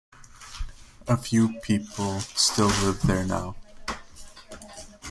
[1.07, 3.55] A few people still live there now.